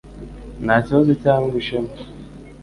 nta 0.63 0.75
kibazo 0.85 1.11
cyangwa 1.23 1.53
ishema 1.61 1.91